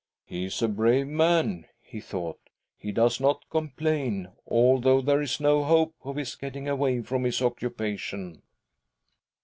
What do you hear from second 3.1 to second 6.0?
not complain, although there is no hope